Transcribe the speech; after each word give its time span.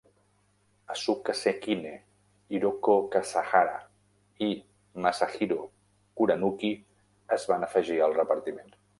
Asuka 0.93 1.33
Sekine, 1.39 1.91
Hiroko 2.55 2.95
Kasahara 3.15 3.75
i 4.39 4.47
Masahiro 5.05 5.59
Kuranuki 6.21 6.71
es 7.37 7.45
van 7.53 7.67
afegir 7.69 7.99
al 8.07 8.17
repartiment. 8.21 8.75